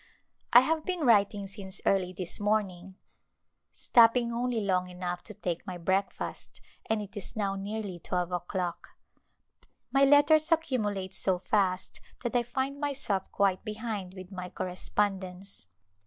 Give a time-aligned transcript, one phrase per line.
[0.51, 2.95] I have been writing since early this morning—
[3.71, 8.97] stopping only long enough to take my breakfast— and it is now nearly twelve o'clock.
[9.91, 15.67] My letters accumulate so fast that I find myself quite be hind with my correspondence.